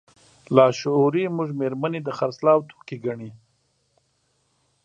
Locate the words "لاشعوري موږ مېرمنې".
0.55-1.99